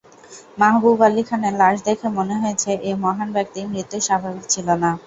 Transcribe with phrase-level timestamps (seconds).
[0.57, 4.91] মাহবুব আলী খানের লাশ দেখে মনে হয়েছে এ মহান ব্যক্তির মৃত্যু স্বাভাবিক ছিল না।